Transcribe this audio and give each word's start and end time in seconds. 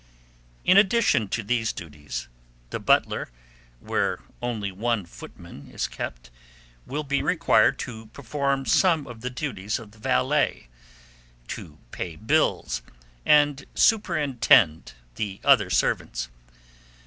In 0.65 0.77
addition 0.77 1.27
to 1.27 1.43
these 1.43 1.71
duties, 1.71 2.27
the 2.71 2.79
butler, 2.79 3.29
where 3.79 4.19
only 4.41 4.71
one 4.71 5.05
footman 5.05 5.69
is 5.69 5.87
kept, 5.87 6.31
will 6.87 7.03
be 7.03 7.21
required 7.21 7.77
to 7.85 8.07
perform 8.07 8.65
some 8.65 9.05
of 9.05 9.21
the 9.21 9.29
duties 9.29 9.77
of 9.77 9.91
the 9.91 9.99
valet, 9.99 10.69
to 11.49 11.77
pay 11.91 12.15
bills, 12.15 12.81
and 13.27 13.63
superintend 13.75 14.93
the 15.17 15.39
other 15.43 15.69
servants. 15.69 16.29